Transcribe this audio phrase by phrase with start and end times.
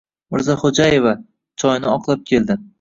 [0.35, 1.13] Mirzaxo‘jaeva...
[1.65, 2.63] choyni oqlab keldi.